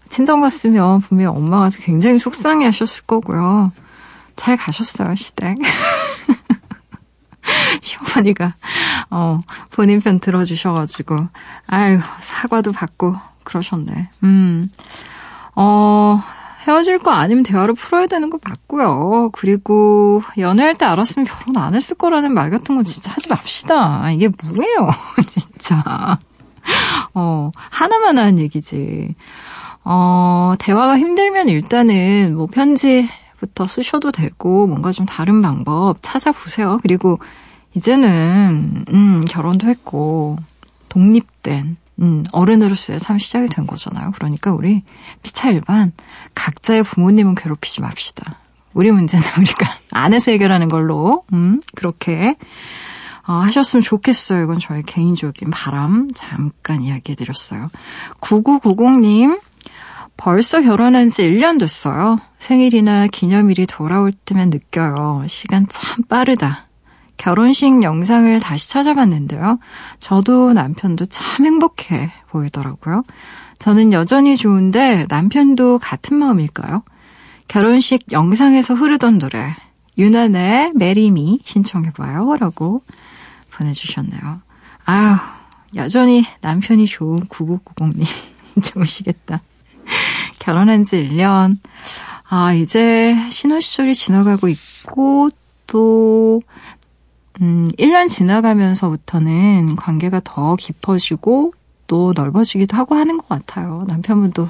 친정 0.08 0.40
갔으면 0.40 1.00
분명히 1.00 1.36
엄마가 1.36 1.70
굉장히 1.76 2.18
속상해 2.18 2.66
하셨을 2.66 3.04
거고요. 3.04 3.72
잘 4.36 4.56
가셨어요, 4.56 5.14
시댁. 5.14 5.56
시어머니가, 7.82 8.54
어, 9.10 9.40
본인 9.70 10.00
편 10.00 10.20
들어주셔가지고, 10.20 11.28
아유, 11.66 12.00
사과도 12.20 12.72
받고, 12.72 13.16
그러셨네. 13.42 14.08
음, 14.22 14.70
어, 15.56 16.20
헤어질 16.66 16.98
거 16.98 17.10
아니면 17.10 17.42
대화를 17.42 17.74
풀어야 17.74 18.06
되는 18.06 18.30
거 18.30 18.38
맞고요. 18.42 19.30
그리고 19.32 20.22
연애할 20.38 20.74
때 20.76 20.86
알았으면 20.86 21.26
결혼 21.26 21.56
안 21.62 21.74
했을 21.74 21.96
거라는 21.96 22.32
말 22.32 22.50
같은 22.50 22.74
건 22.74 22.84
진짜 22.84 23.12
하지 23.12 23.28
맙시다. 23.28 24.10
이게 24.12 24.28
뭐예요, 24.28 24.90
진짜. 25.26 26.18
어, 27.12 27.50
하나만 27.70 28.18
하는 28.18 28.38
얘기지. 28.38 29.14
어, 29.84 30.54
대화가 30.58 30.98
힘들면 30.98 31.48
일단은 31.48 32.34
뭐 32.36 32.46
편지부터 32.46 33.66
쓰셔도 33.66 34.10
되고 34.10 34.66
뭔가 34.66 34.90
좀 34.90 35.04
다른 35.04 35.42
방법 35.42 35.98
찾아보세요. 36.00 36.78
그리고 36.80 37.18
이제는 37.74 38.84
음, 38.88 39.24
결혼도 39.28 39.66
했고 39.68 40.38
독립된 40.88 41.76
음, 42.00 42.24
어른으로서의 42.32 42.98
삶 42.98 43.18
시작이 43.18 43.48
된 43.48 43.66
거잖아요. 43.66 44.12
그러니까 44.12 44.52
우리 44.52 44.82
피차 45.22 45.50
일반 45.50 45.92
각자의 46.34 46.82
부모님은 46.82 47.34
괴롭히지 47.34 47.82
맙시다. 47.82 48.38
우리 48.72 48.90
문제는 48.90 49.24
우리가 49.38 49.66
안에서 49.92 50.32
해결하는 50.32 50.68
걸로 50.68 51.24
음, 51.32 51.60
그렇게 51.74 52.36
어, 53.26 53.32
하셨으면 53.34 53.82
좋겠어요. 53.82 54.44
이건 54.44 54.58
저의 54.58 54.82
개인적인 54.82 55.50
바람 55.50 56.10
잠깐 56.14 56.82
이야기해드렸어요. 56.82 57.68
9990님 58.20 59.40
벌써 60.16 60.60
결혼한 60.60 61.10
지 61.10 61.22
1년 61.22 61.58
됐어요. 61.58 62.18
생일이나 62.38 63.06
기념일이 63.06 63.66
돌아올 63.66 64.12
때면 64.12 64.50
느껴요. 64.50 65.24
시간 65.28 65.66
참 65.70 66.04
빠르다. 66.04 66.68
결혼식 67.16 67.82
영상을 67.82 68.38
다시 68.40 68.68
찾아봤는데요. 68.68 69.58
저도 69.98 70.52
남편도 70.52 71.06
참 71.06 71.46
행복해 71.46 72.12
보이더라고요. 72.28 73.02
저는 73.58 73.92
여전히 73.92 74.36
좋은데 74.36 75.06
남편도 75.08 75.78
같은 75.78 76.16
마음일까요? 76.16 76.82
결혼식 77.48 78.12
영상에서 78.12 78.74
흐르던 78.74 79.18
노래 79.18 79.54
윤한의 79.96 80.72
Marry 80.74 81.22
Me 81.22 81.40
신청해봐요 81.44 82.36
라고 82.36 82.82
보내주셨네요. 83.52 84.40
아휴 84.84 85.16
여전히 85.76 86.24
남편이 86.40 86.86
좋은 86.86 87.20
9990님 87.26 88.06
좋으시겠다. 88.62 89.40
결혼한 90.38 90.84
지 90.84 90.96
1년. 90.96 91.56
아, 92.28 92.52
이제 92.52 93.14
신혼 93.30 93.60
시절이 93.60 93.94
지나가고 93.94 94.48
있고, 94.48 95.30
또, 95.66 96.42
음, 97.40 97.70
1년 97.78 98.08
지나가면서부터는 98.08 99.76
관계가 99.76 100.20
더 100.24 100.56
깊어지고, 100.56 101.52
또 101.86 102.12
넓어지기도 102.14 102.76
하고 102.76 102.94
하는 102.94 103.18
것 103.18 103.28
같아요. 103.28 103.80
남편분도 103.86 104.48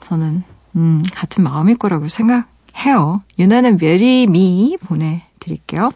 저는, 0.00 0.42
음, 0.76 1.02
같은 1.12 1.44
마음일 1.44 1.76
거라고 1.76 2.08
생각해요. 2.08 3.22
유나는 3.38 3.76
메리미 3.80 4.78
보내드릴게요. 4.82 5.90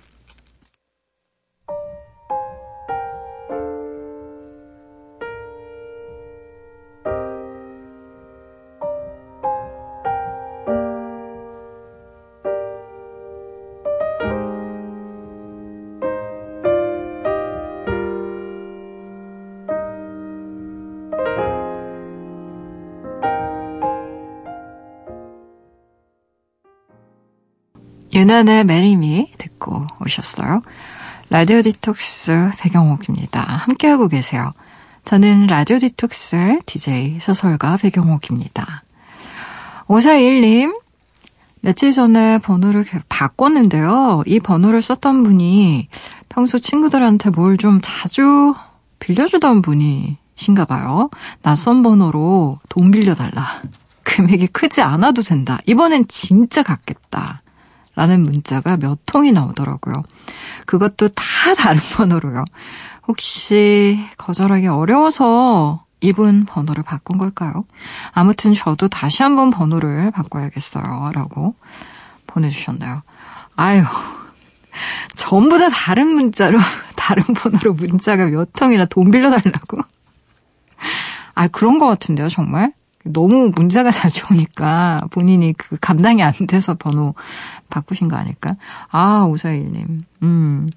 유난의 28.14 28.64
Marry 28.64 29.13
Me 29.13 29.32
듣고 29.38 29.86
오셨어요. 30.00 30.62
라디오 31.30 31.62
디톡스 31.62 32.52
배경옥입니다. 32.58 33.40
함께하고 33.40 34.06
계세요. 34.06 34.52
저는 35.04 35.48
라디오 35.48 35.80
디톡스 35.80 36.60
DJ 36.64 37.18
소설가 37.20 37.76
배경옥입니다. 37.76 38.84
5421님, 39.88 40.80
며칠 41.60 41.92
전에 41.92 42.38
번호를 42.38 42.84
바꿨는데요. 43.08 44.22
이 44.26 44.38
번호를 44.38 44.80
썼던 44.80 45.24
분이 45.24 45.88
평소 46.28 46.58
친구들한테 46.60 47.30
뭘 47.30 47.56
좀 47.56 47.80
자주 47.82 48.54
빌려주던 49.00 49.60
분이신가 49.62 50.66
봐요. 50.66 51.10
낯선 51.42 51.82
번호로 51.82 52.60
돈 52.68 52.92
빌려달라. 52.92 53.62
금액이 54.04 54.48
크지 54.48 54.82
않아도 54.82 55.22
된다. 55.22 55.58
이번엔 55.66 56.06
진짜 56.08 56.62
갚겠다. 56.62 57.42
라는 57.94 58.22
문자가 58.22 58.76
몇 58.76 58.98
통이 59.06 59.32
나 59.32 59.44
오더라고요. 59.44 60.02
그것도 60.66 61.08
다 61.08 61.54
다른 61.56 61.80
번호로요. 61.94 62.44
혹시 63.06 64.00
거절하기 64.16 64.66
어려워서 64.66 65.84
이분 66.00 66.44
번호를 66.44 66.82
바꾼 66.82 67.18
걸까요? 67.18 67.64
아무튼 68.12 68.52
저도 68.54 68.88
다시 68.88 69.22
한번 69.22 69.50
번호를 69.50 70.10
바꿔야겠어요. 70.10 71.12
라고 71.14 71.54
보내주셨나요? 72.26 73.02
아유, 73.56 73.82
전부 75.14 75.58
다 75.58 75.68
다른 75.68 76.08
문자로, 76.08 76.58
다른 76.96 77.22
번호로 77.34 77.74
문자가 77.74 78.26
몇 78.26 78.52
통이나 78.52 78.84
돈 78.86 79.10
빌려달라고. 79.10 79.78
아, 81.34 81.48
그런 81.48 81.78
것 81.78 81.86
같은데요, 81.86 82.28
정말? 82.28 82.72
너무 83.04 83.50
문자가 83.54 83.90
자주 83.90 84.24
오니까 84.30 84.98
본인이 85.10 85.52
그 85.56 85.76
감당이 85.80 86.22
안 86.22 86.32
돼서 86.48 86.74
번호 86.74 87.14
바꾸신 87.70 88.08
거 88.08 88.16
아닐까? 88.16 88.56
아, 88.90 89.24
오사일님. 89.24 90.04
음. 90.22 90.68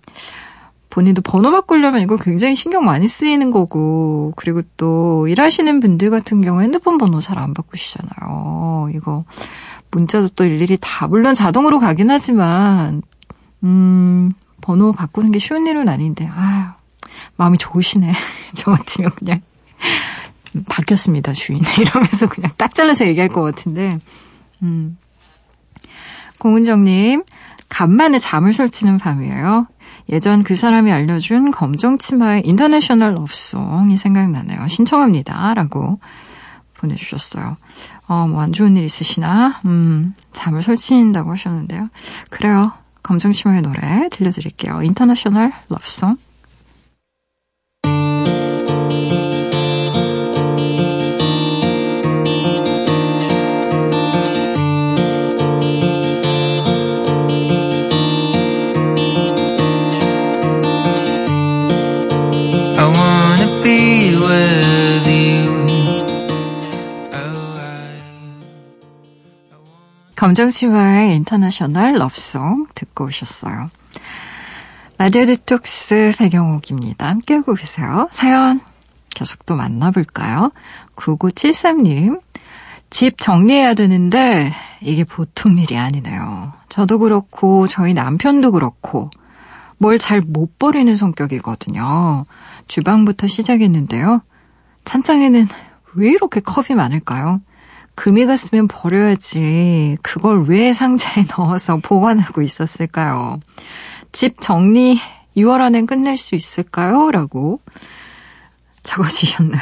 본인도 0.89 1.21
번호 1.21 1.51
바꾸려면 1.51 2.01
이거 2.01 2.17
굉장히 2.17 2.55
신경 2.55 2.83
많이 2.85 3.07
쓰이는 3.07 3.51
거고, 3.51 4.33
그리고 4.35 4.61
또 4.77 5.27
일하시는 5.27 5.79
분들 5.79 6.09
같은 6.09 6.41
경우 6.41 6.61
핸드폰 6.61 6.97
번호 6.97 7.19
잘 7.19 7.37
안 7.37 7.53
바꾸시잖아요. 7.53 8.89
이거 8.95 9.23
문자도 9.91 10.29
또 10.29 10.43
일일이 10.43 10.77
다, 10.81 11.07
물론 11.07 11.35
자동으로 11.35 11.79
가긴 11.79 12.09
하지만, 12.09 13.03
음, 13.63 14.31
번호 14.61 14.91
바꾸는 14.91 15.31
게 15.31 15.39
쉬운 15.39 15.67
일은 15.67 15.87
아닌데, 15.87 16.27
아유, 16.31 16.65
마음이 17.35 17.57
좋으시네. 17.59 18.11
저 18.55 18.71
같으면 18.71 19.11
그냥 19.11 19.41
바뀌었습니다, 20.67 21.33
주인. 21.33 21.61
이러면서 21.79 22.27
그냥 22.27 22.51
딱 22.57 22.73
잘라서 22.73 23.05
얘기할 23.05 23.29
것 23.29 23.43
같은데, 23.43 23.99
음. 24.63 24.97
공은정님, 26.47 27.23
간만에 27.67 28.19
잠을 28.19 28.53
설치는 28.53 28.99
밤이에요. 28.99 29.67
예전 30.09 30.43
그 30.43 30.55
사람이 30.55 30.89
알려준 30.93 31.51
검정 31.51 31.97
치마의 31.97 32.43
International 32.45 33.15
Love 33.15 33.51
Song이 33.51 33.97
생각나네요. 33.97 34.69
신청합니다. 34.69 35.53
라고 35.53 35.99
보내주셨어요. 36.75 37.57
어, 38.07 38.27
뭐 38.29 38.41
안 38.41 38.53
좋은 38.53 38.77
일 38.77 38.85
있으시나? 38.85 39.59
음, 39.65 40.13
잠을 40.31 40.61
설치인다고 40.61 41.31
하셨는데요. 41.31 41.89
그래요. 42.29 42.71
검정 43.03 43.33
치마의 43.33 43.61
노래 43.61 44.07
들려드릴게요. 44.09 44.81
인터내셔널 44.83 45.51
러브송. 45.67 46.15
검정치마의 70.17 71.15
International 71.15 71.93
Love 71.99 72.33
Song 72.33 72.67
듣고 72.73 73.05
오셨어요. 73.05 73.67
라디오 74.97 75.25
디톡스 75.25 76.13
배경옥입니다. 76.17 77.07
함께하고 77.07 77.53
계세요. 77.53 78.09
사연 78.11 78.59
계속 79.13 79.45
또 79.45 79.55
만나볼까요? 79.55 80.51
9973님. 80.95 82.19
집 82.89 83.19
정리해야 83.19 83.73
되는데 83.75 84.51
이게 84.81 85.03
보통 85.03 85.57
일이 85.59 85.77
아니네요. 85.77 86.53
저도 86.69 86.99
그렇고 86.99 87.67
저희 87.67 87.93
남편도 87.93 88.53
그렇고 88.53 89.11
뭘 89.77 89.99
잘 89.99 90.21
못 90.25 90.57
버리는 90.57 90.95
성격이거든요. 90.95 92.25
주방부터 92.67 93.27
시작했는데요. 93.27 94.21
찬장에는 94.85 95.47
왜 95.93 96.09
이렇게 96.09 96.39
컵이 96.39 96.75
많을까요? 96.75 97.41
금이 97.97 98.27
갔으면 98.27 98.67
버려야지. 98.67 99.97
그걸 100.03 100.43
왜 100.43 100.71
상자에 100.71 101.25
넣어서 101.35 101.77
보관하고 101.77 102.43
있었을까요? 102.43 103.39
집 104.11 104.39
정리 104.39 104.99
6월 105.35 105.61
안에 105.61 105.81
끝낼 105.85 106.15
수 106.15 106.35
있을까요? 106.35 107.09
라고 107.09 107.59
적어주셨네요. 108.83 109.61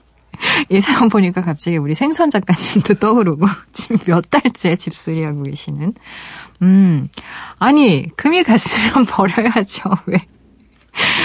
이 0.70 0.80
사연 0.80 1.10
보니까 1.10 1.42
갑자기 1.42 1.76
우리 1.76 1.94
생선 1.94 2.30
작가님도 2.30 2.94
떠오르고 2.94 3.46
지금 3.74 3.98
몇 4.06 4.30
달째 4.30 4.74
집수리하고 4.74 5.42
계시는. 5.42 5.92
음, 6.62 7.08
아니 7.58 8.08
금이 8.16 8.42
갔으면 8.42 9.04
버려야죠. 9.04 9.90
왜? 10.06 10.24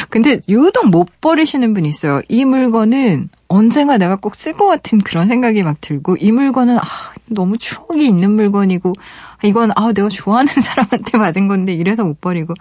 근데 0.09 0.39
유독 0.49 0.89
못 0.89 1.07
버리시는 1.21 1.73
분이 1.73 1.87
있어요. 1.87 2.21
이 2.27 2.43
물건은 2.45 3.29
언젠가 3.47 3.97
내가 3.97 4.15
꼭 4.17 4.35
쓸 4.35 4.53
것 4.53 4.67
같은 4.67 4.99
그런 4.99 5.27
생각이 5.27 5.63
막 5.63 5.77
들고 5.81 6.17
이 6.19 6.31
물건은 6.31 6.77
아, 6.77 6.83
너무 7.27 7.57
추억이 7.57 8.05
있는 8.05 8.31
물건이고 8.31 8.93
이건 9.43 9.71
아 9.75 9.91
내가 9.93 10.09
좋아하는 10.09 10.47
사람한테 10.51 11.17
받은 11.17 11.47
건데 11.47 11.73
이래서 11.73 12.03
못 12.03 12.19
버리고 12.21 12.53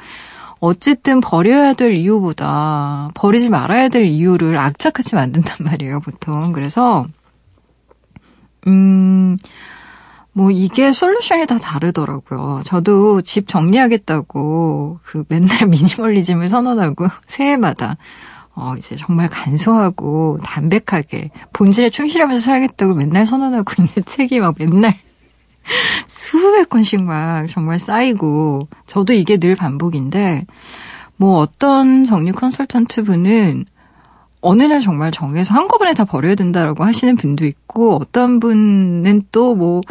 어쨌든 0.61 1.21
버려야 1.21 1.73
될 1.73 1.95
이유보다 1.95 3.11
버리지 3.15 3.51
말아야 3.51 3.89
될 3.89 4.05
이유를 4.07 4.59
악착같이 4.59 5.15
만든단 5.15 5.57
말이에요 5.61 6.01
보통 6.01 6.53
그래서 6.53 7.07
음. 8.67 9.37
뭐 10.33 10.51
이게 10.51 10.93
솔루션이 10.93 11.47
다 11.47 11.59
다르더라고요. 11.59 12.61
저도 12.65 13.23
집 13.23 13.49
정리하겠다고 13.49 15.01
그 15.03 15.25
맨날 15.29 15.67
미니멀리즘을 15.69 16.49
선언하고 16.49 17.09
새해마다 17.27 17.97
어, 18.55 18.75
이제 18.77 18.97
정말 18.97 19.29
간소하고 19.29 20.39
담백하게 20.45 21.31
본질에 21.53 21.91
충실하면서 21.91 22.43
살겠다고 22.43 22.95
맨날 22.95 23.27
선언하고 23.27 23.73
있는 23.79 23.93
책이 24.05 24.41
막 24.41 24.55
맨날 24.59 24.99
수백 26.07 26.69
권씩 26.69 27.03
막 27.03 27.47
정말 27.47 27.79
쌓이고 27.79 28.69
저도 28.87 29.15
이게 29.15 29.37
늘 29.37 29.55
반복인데 29.55 30.47
뭐 31.17 31.39
어떤 31.39 32.05
정리 32.05 32.33
컨설턴트 32.33 33.05
분은 33.05 33.65
어느 34.43 34.63
날 34.63 34.81
정말 34.81 35.11
정해서 35.11 35.55
한꺼번에 35.55 35.93
다 35.93 36.05
버려야 36.05 36.35
된다라고 36.35 36.85
하시는 36.85 37.15
분도 37.17 37.45
있고 37.45 37.97
어떤 37.97 38.41
분은 38.41 39.25
또 39.33 39.55
뭐 39.55 39.83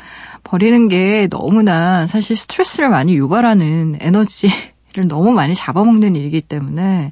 버리는 0.49 0.87
게 0.87 1.27
너무나 1.29 2.07
사실 2.07 2.35
스트레스를 2.35 2.89
많이 2.89 3.15
유발하는 3.15 3.97
에너지를 3.99 4.51
너무 5.07 5.31
많이 5.31 5.53
잡아먹는 5.53 6.15
일이기 6.15 6.41
때문에 6.41 7.11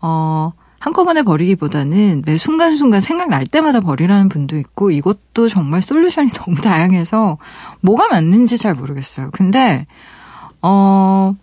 어 0.00 0.52
한꺼번에 0.80 1.22
버리기보다는 1.22 2.22
매 2.26 2.36
순간순간 2.36 3.00
생각날 3.00 3.46
때마다 3.46 3.80
버리라는 3.80 4.28
분도 4.28 4.58
있고 4.58 4.90
이것도 4.90 5.48
정말 5.48 5.80
솔루션이 5.80 6.30
너무 6.34 6.56
다양해서 6.60 7.38
뭐가 7.82 8.08
맞는지 8.08 8.58
잘 8.58 8.74
모르겠어요. 8.74 9.30
근데 9.32 9.86
어, 10.60 11.34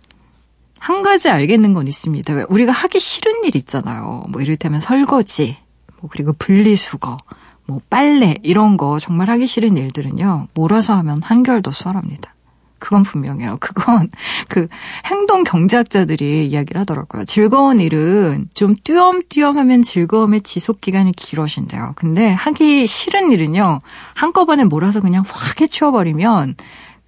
한 0.78 1.02
가지 1.02 1.30
알겠는 1.30 1.72
건 1.72 1.88
있습니다. 1.88 2.34
왜 2.34 2.44
우리가 2.50 2.70
하기 2.70 3.00
싫은 3.00 3.44
일 3.44 3.56
있잖아요. 3.56 4.24
뭐 4.28 4.42
이를테면 4.42 4.80
설거지, 4.80 5.56
뭐 6.00 6.10
그리고 6.12 6.34
분리수거, 6.34 7.16
뭐 7.66 7.80
빨래 7.88 8.34
이런 8.42 8.76
거 8.76 8.98
정말 8.98 9.30
하기 9.30 9.46
싫은 9.46 9.76
일들은요. 9.76 10.48
몰아서 10.54 10.94
하면 10.94 11.22
한결 11.22 11.62
더 11.62 11.70
수월합니다. 11.70 12.34
그건 12.78 13.02
분명해요. 13.02 13.56
그건 13.60 14.10
그 14.48 14.68
행동 15.06 15.42
경제학자들이 15.44 16.48
이야기를 16.48 16.80
하더라고요. 16.82 17.24
즐거운 17.24 17.80
일은 17.80 18.48
좀 18.52 18.74
띄엄띄엄 18.84 19.56
하면 19.56 19.82
즐거움의 19.82 20.42
지속 20.42 20.82
기간이 20.82 21.12
길어진대요. 21.12 21.94
근데 21.96 22.30
하기 22.30 22.86
싫은 22.86 23.32
일은요. 23.32 23.80
한꺼번에 24.12 24.64
몰아서 24.64 25.00
그냥 25.00 25.24
확 25.26 25.60
해치워 25.62 25.92
버리면 25.92 26.56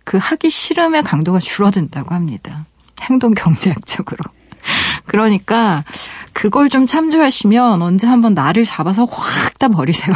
그 0.04 0.16
하기 0.16 0.48
싫음의 0.48 1.02
강도가 1.02 1.38
줄어든다고 1.38 2.14
합니다. 2.14 2.64
행동 3.02 3.34
경제학적으로. 3.34 4.18
그러니까 5.04 5.84
그걸 6.32 6.70
좀 6.70 6.86
참조하시면 6.86 7.82
언제 7.82 8.06
한번 8.06 8.32
나를 8.32 8.64
잡아서 8.64 9.04
확 9.04 9.56
다 9.58 9.68
버리세요. 9.68 10.14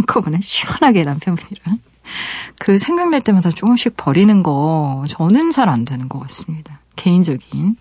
한꺼번에 0.00 0.38
시원하게 0.42 1.02
남편분이랑. 1.02 1.78
그 2.58 2.78
생각날 2.78 3.20
때마다 3.20 3.50
조금씩 3.50 3.96
버리는 3.96 4.42
거 4.42 5.04
저는 5.08 5.50
잘 5.50 5.68
안 5.68 5.84
되는 5.84 6.08
것 6.08 6.18
같습니다. 6.20 6.80
개인적인 6.96 7.76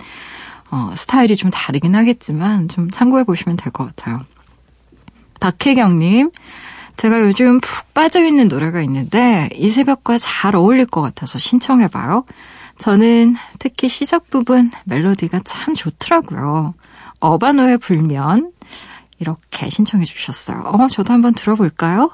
어, 0.71 0.93
스타일이 0.95 1.35
좀 1.35 1.49
다르긴 1.49 1.95
하겠지만 1.95 2.67
좀 2.67 2.89
참고해 2.91 3.23
보시면 3.23 3.57
될 3.57 3.71
것 3.71 3.85
같아요. 3.87 4.23
박혜경님, 5.39 6.31
제가 6.97 7.21
요즘 7.21 7.59
푹 7.61 7.93
빠져 7.93 8.25
있는 8.25 8.49
노래가 8.49 8.81
있는데 8.81 9.49
이 9.55 9.71
새벽과 9.71 10.17
잘 10.19 10.55
어울릴 10.55 10.85
것 10.85 11.01
같아서 11.01 11.39
신청해 11.39 11.87
봐요. 11.87 12.25
저는 12.77 13.35
특히 13.57 13.89
시작 13.89 14.29
부분 14.29 14.69
멜로디가 14.85 15.39
참 15.45 15.75
좋더라고요. 15.75 16.75
어바노의 17.19 17.77
불면 17.79 18.51
이렇게 19.19 19.69
신청해 19.69 20.05
주셨어요. 20.05 20.61
어, 20.65 20.87
저도 20.87 21.13
한번 21.13 21.33
들어볼까요? 21.33 22.11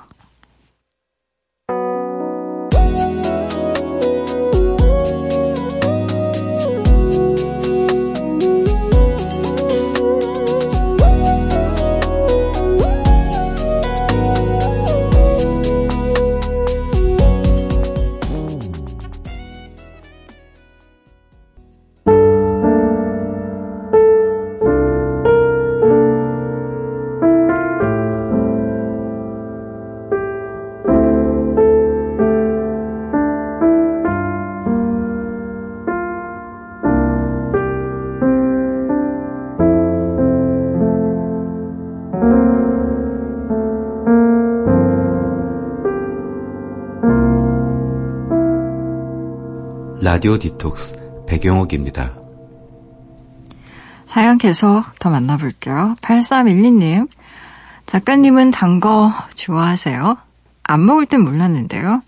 라디오 50.01 50.37
디톡스 50.37 51.25
배경옥입니다. 51.27 52.13
사연 54.05 54.37
계속 54.37 54.83
더 54.99 55.09
만나볼게요. 55.09 55.95
8312님. 56.01 57.07
작가님은 57.85 58.51
단 58.51 58.79
거 58.79 59.11
좋아하세요? 59.35 60.17
안 60.63 60.85
먹을 60.85 61.05
땐 61.05 61.21
몰랐는데요. 61.21 62.01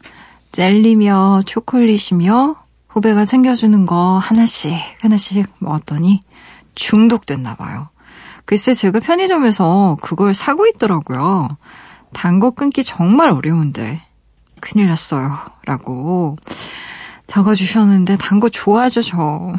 젤리며 0.51 1.41
초콜릿이며 1.45 2.55
후배가 2.87 3.25
챙겨주는 3.25 3.85
거 3.85 4.17
하나씩 4.17 4.73
하나씩 5.01 5.45
먹었더니 5.59 6.21
중독됐나 6.75 7.55
봐요. 7.55 7.89
글쎄 8.45 8.73
제가 8.73 8.99
편의점에서 9.01 9.97
그걸 10.01 10.33
사고 10.33 10.65
있더라고요. 10.67 11.57
단 12.13 12.39
거 12.39 12.51
끊기 12.51 12.83
정말 12.83 13.29
어려운데 13.29 14.01
큰일 14.61 14.87
났어요. 14.87 15.29
라고 15.65 16.37
적어주셨는데 17.27 18.17
단 18.17 18.39
거 18.39 18.49
좋아하죠, 18.49 19.01
저. 19.01 19.53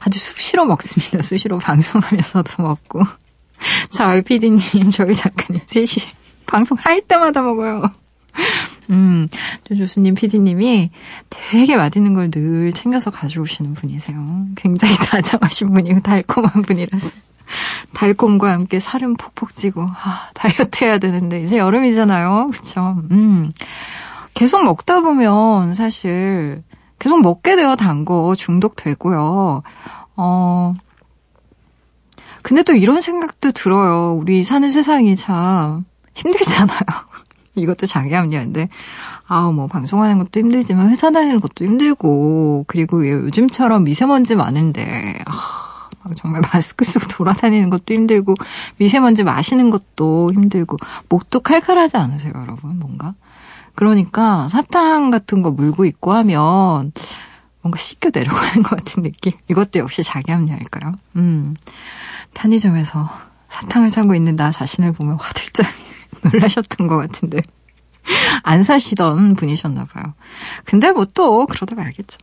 아주 0.00 0.18
수시로 0.18 0.64
먹습니다. 0.64 1.20
수시로 1.22 1.58
방송하면서도 1.58 2.62
먹고. 2.62 3.02
자, 3.90 4.20
피디님, 4.22 4.90
저희 4.90 5.14
작가님 5.14 5.60
셋이 5.66 5.88
방송할 6.46 7.02
때마다 7.02 7.42
먹어요. 7.42 7.90
음, 8.90 9.28
조수님 9.68 10.14
피디님이 10.14 10.90
되게 11.28 11.76
맛있는 11.76 12.14
걸 12.14 12.30
늘 12.30 12.72
챙겨서 12.72 13.10
가져오시는 13.10 13.74
분이세요. 13.74 14.46
굉장히 14.56 14.96
다정하신 14.96 15.72
분이고 15.74 16.00
달콤한 16.00 16.62
분이라서. 16.62 17.10
달콤과 17.94 18.52
함께 18.52 18.78
살은 18.78 19.16
폭폭 19.16 19.54
찌고, 19.56 19.82
아, 19.82 20.28
다이어트 20.34 20.84
해야 20.84 20.98
되는데, 20.98 21.42
이제 21.42 21.56
여름이잖아요. 21.56 22.50
그쵸? 22.52 23.02
음. 23.10 23.50
계속 24.38 24.62
먹다 24.62 25.00
보면 25.00 25.74
사실 25.74 26.62
계속 27.00 27.20
먹게 27.20 27.56
되어 27.56 27.74
단 27.74 28.04
거 28.04 28.36
중독되고요. 28.36 29.62
어, 30.16 30.74
근데 32.42 32.62
또 32.62 32.72
이런 32.74 33.00
생각도 33.00 33.50
들어요. 33.50 34.14
우리 34.14 34.44
사는 34.44 34.70
세상이 34.70 35.16
참 35.16 35.84
힘들잖아요. 36.14 36.78
이것도 37.56 37.86
자기 37.86 38.14
합리화인데. 38.14 38.68
아, 39.26 39.50
뭐, 39.50 39.66
방송하는 39.66 40.18
것도 40.18 40.38
힘들지만 40.38 40.88
회사 40.90 41.10
다니는 41.10 41.40
것도 41.40 41.64
힘들고, 41.64 42.64
그리고 42.68 43.06
요즘처럼 43.08 43.82
미세먼지 43.82 44.36
많은데, 44.36 45.18
아, 45.26 45.80
정말 46.16 46.42
마스크 46.54 46.84
쓰고 46.84 47.08
돌아다니는 47.08 47.70
것도 47.70 47.92
힘들고, 47.92 48.36
미세먼지 48.76 49.24
마시는 49.24 49.70
것도 49.70 50.32
힘들고, 50.32 50.76
목도 51.08 51.40
칼칼하지 51.40 51.96
않으세요, 51.96 52.32
여러분? 52.36 52.78
뭔가? 52.78 53.14
그러니까 53.78 54.48
사탕 54.48 55.10
같은 55.10 55.40
거 55.40 55.52
물고 55.52 55.84
있고 55.84 56.12
하면 56.12 56.90
뭔가 57.62 57.78
씻겨 57.78 58.10
내려가는 58.12 58.62
것 58.64 58.70
같은 58.76 59.04
느낌. 59.04 59.30
이것도 59.48 59.78
역시 59.78 60.02
자기 60.02 60.32
합리화일까요? 60.32 60.94
음. 61.14 61.54
편의점에서 62.34 63.08
사탕을 63.46 63.90
사고 63.90 64.16
있는 64.16 64.34
나 64.34 64.50
자신을 64.50 64.92
보면 64.94 65.16
화들짝 65.20 65.64
놀라셨던 66.32 66.88
것 66.88 66.96
같은데. 66.96 67.40
안 68.42 68.62
사시던 68.64 69.36
분이셨나 69.36 69.84
봐요. 69.84 70.14
근데 70.64 70.90
뭐 70.90 71.04
또 71.14 71.46
그러다 71.46 71.76
말겠죠. 71.76 72.18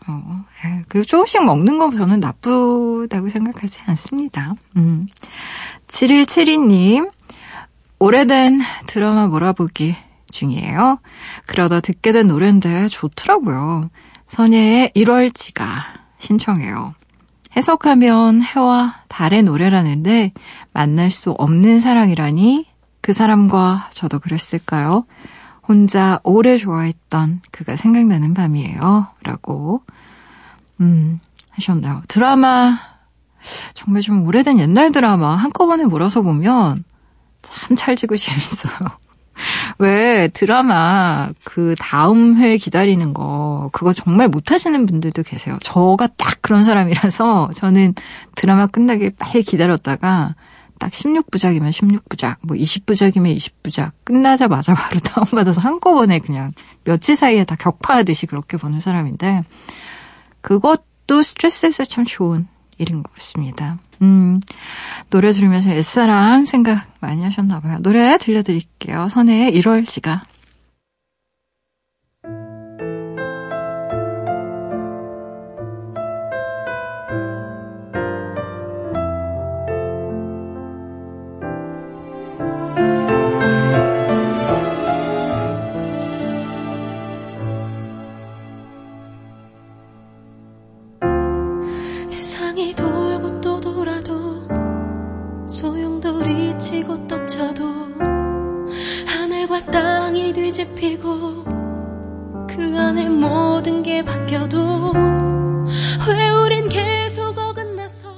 예, 0.66 0.84
그 0.90 1.04
조금씩 1.06 1.46
먹는 1.46 1.78
거 1.78 1.90
저는 1.92 2.20
나쁘다고 2.20 3.30
생각하지 3.30 3.80
않습니다. 3.86 4.56
음. 4.76 5.08
7172님, 5.88 7.12
오래된 8.00 8.62
드라마 8.88 9.28
몰아보기 9.28 9.96
중이에요. 10.36 11.00
그러다 11.48 11.80
듣게 11.80 12.12
된 12.12 12.28
노래인데 12.28 12.88
좋더라고요. 12.90 13.90
선예의 14.28 14.92
1월지가 14.96 15.66
신청해요. 16.20 16.94
해석하면 17.56 18.42
해와 18.42 18.96
달의 19.08 19.44
노래라는데 19.44 20.34
만날 20.74 21.10
수 21.10 21.32
없는 21.32 21.80
사랑이라니 21.80 22.66
그 23.02 23.14
사람과 23.14 23.88
저도 23.92 24.20
그랬을까요? 24.20 25.06
혼자 25.68 26.20
오래 26.24 26.58
좋아했던 26.58 27.42
그가 27.52 27.76
생각나는 27.76 28.34
밤이에요. 28.34 29.08
라고, 29.24 29.84
음, 30.80 31.20
하셨나요? 31.52 32.04
드라마, 32.08 32.78
정말 33.74 34.02
좀 34.02 34.28
오래된 34.28 34.60
옛날 34.60 34.92
드라마 34.92 35.36
한꺼번에 35.36 35.86
몰아서 35.86 36.22
보면 36.22 36.84
참 37.42 37.76
찰지고 37.76 38.18
재밌어요. 38.18 38.76
왜 39.80 40.28
드라마 40.30 41.30
그 41.44 41.76
다음 41.80 42.38
회 42.38 42.58
기다리는 42.58 43.14
거 43.14 43.70
그거 43.72 43.94
정말 43.94 44.28
못하시는 44.28 44.86
분들도 44.86 45.24
계세요. 45.24 45.58
저가 45.62 46.08
딱 46.18 46.40
그런 46.42 46.64
사람이라서 46.64 47.52
저는 47.54 47.94
드라마 48.36 48.68
끝나길 48.68 49.14
빨리 49.18 49.44
기다렸다가 49.44 50.36
딱 50.78 50.92
16부작이면 50.92 51.70
16부작, 51.70 52.38
뭐 52.42 52.58
20부작이면 52.58 53.36
20부작 53.38 53.92
끝나자마자 54.04 54.74
바로 54.76 55.00
다운받아서 55.00 55.62
한꺼번에 55.62 56.20
그냥 56.20 56.52
며칠 56.84 57.16
사이에 57.16 57.46
다 57.46 57.56
격파하듯이 57.56 58.26
그렇게 58.26 58.58
보는 58.58 58.80
사람인데 58.80 59.44
그것도 60.42 61.22
스트레스에서 61.22 61.86
참 61.86 62.06
좋은 62.06 62.48
일인 62.78 63.04
것 63.04 63.14
같습니다. 63.16 63.78
음, 64.02 64.40
노래 65.10 65.32
들으면서 65.32 65.70
옛사랑 65.72 66.46
생각 66.46 66.86
많이 67.00 67.24
하셨나봐요. 67.24 67.80
노래 67.80 68.18
들려드릴게요. 68.18 69.10
선혜의 69.10 69.54
1월지가. 69.62 70.22
뒤집히고 100.46 101.44
그 102.48 102.76
안에 102.78 103.10
모든 103.10 103.82
게 103.82 104.04
바뀌어도 104.04 104.94
왜 106.08 106.30
우린 106.30 106.70
계속 106.70 107.36
어긋나서 107.36 108.14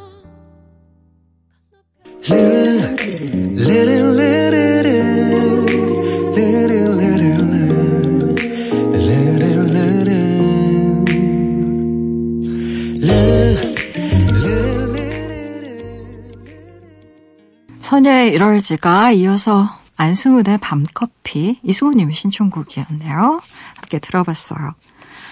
선녀의 17.80 18.38
1월지가 18.38 19.16
이어서 19.16 19.87
안승훈의 19.98 20.60
밤커피 20.60 21.60
이승우님의 21.64 22.16
신청곡이었네요. 22.16 23.42
함께 23.76 24.00
들어봤어요. 24.00 24.76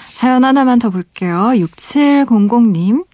사연 0.10 0.44
하나만 0.44 0.80
더 0.80 0.90
볼게요. 0.90 1.52
6700님 1.54 3.06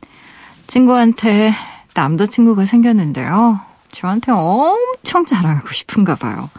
친구한테 0.67 1.51
남자친구가 1.93 2.65
생겼는데요. 2.65 3.59
저한테 3.91 4.31
엄청 4.31 5.25
자랑하고 5.25 5.69
싶은가 5.73 6.15
봐요. 6.15 6.49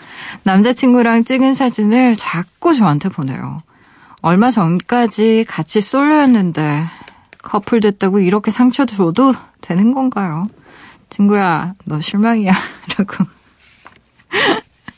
남자친구랑 0.43 1.25
찍은 1.25 1.55
사진을 1.55 2.17
자꾸 2.17 2.75
저한테 2.75 3.09
보내요. 3.09 3.63
얼마 4.21 4.51
전까지 4.51 5.47
같이 5.49 5.81
솔로였는데 5.81 6.85
커플 7.43 7.81
됐다고 7.81 8.21
이렇게 8.21 8.51
상처 8.51 8.85
줘도 8.85 9.33
되는 9.61 9.93
건가요? 9.93 10.49
친구야, 11.09 11.75
너 11.85 12.01
실망이야. 12.01 12.53
라고 12.99 13.25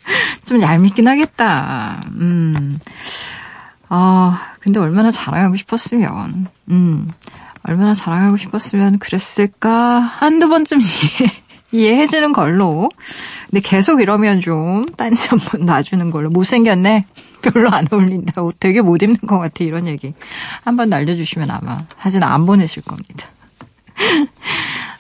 좀 0.47 0.61
얄밉긴 0.61 1.09
하겠다. 1.09 2.01
음. 2.17 2.79
아, 3.89 4.53
근데 4.61 4.81
얼마나 4.81 5.11
자랑하고 5.11 5.57
싶었으면, 5.57 6.47
음, 6.71 7.09
얼마나 7.63 7.95
자랑하고 7.95 8.37
싶었으면 8.37 8.99
그랬을까? 8.99 10.01
한두 10.01 10.49
번쯤 10.49 10.81
이해, 10.83 11.33
이해해주는 11.73 12.33
걸로. 12.33 12.91
근데 13.51 13.61
계속 13.61 14.01
이러면 14.01 14.41
좀 14.41 14.85
딴지 14.97 15.29
한 15.29 15.39
번 15.39 15.65
놔주는 15.67 16.11
걸로. 16.11 16.31
못생겼네? 16.31 17.07
별로 17.43 17.71
안 17.71 17.87
어울린다. 17.91 18.43
옷 18.43 18.57
되게 18.59 18.81
못 18.81 19.03
입는 19.03 19.19
것 19.27 19.39
같아. 19.39 19.65
이런 19.65 19.87
얘기. 19.87 20.15
한 20.65 20.77
번 20.77 20.89
날려주시면 20.89 21.51
아마 21.51 21.85
사진 22.01 22.23
안 22.23 22.47
보내실 22.47 22.83
겁니다. 22.83 23.27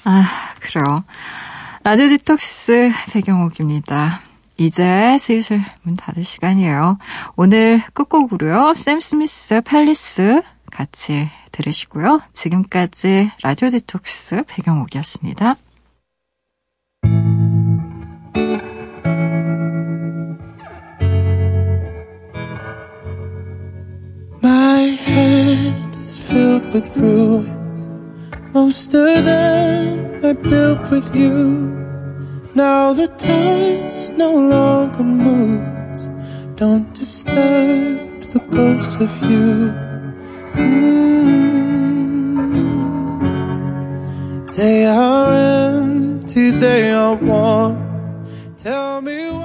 아, 0.05 0.25
그래요. 0.61 1.05
라디오 1.83 2.09
디톡스 2.09 2.93
배경옥입니다. 3.12 4.21
이제 4.57 5.17
슬슬 5.19 5.61
문 5.83 5.97
닫을 5.97 6.25
시간이에요. 6.25 6.99
오늘 7.37 7.81
끝곡으로요. 7.93 8.75
샘 8.75 9.01
스미스의 9.01 9.62
Palace 9.62 10.42
같이 10.71 11.29
들으시고요. 11.53 12.21
지금까지 12.33 13.31
라디오 13.43 13.71
디톡스 13.71 14.45
배경옥이었습니다. 14.47 15.57
Now 32.55 32.93
the 32.93 33.09
dust 33.09 34.12
no 34.12 34.33
longer 34.33 35.03
moves. 35.03 36.09
Don't 36.55 36.95
disturb 36.95 38.23
the 38.33 38.38
ghosts 38.51 38.95
of 39.01 39.11
you. 39.29 39.73
Mm. 40.55 41.14
They 44.55 44.87
are 44.87 45.33
empty, 45.33 46.53
they 46.53 46.93
are 46.93 47.17
warm. 47.17 47.77
Tell 48.57 49.01
me 49.01 49.31
why 49.31 49.43